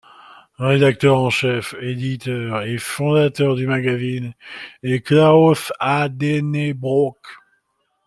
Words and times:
Le 0.57 0.65
rédacteur 0.65 1.19
en 1.19 1.29
chef, 1.29 1.75
éditeur 1.79 2.63
et 2.63 2.79
fondateur 2.79 3.53
du 3.53 3.67
magazine 3.67 4.33
est 4.81 5.01
Klaus 5.05 5.71
Haddenbrock. 5.79 7.19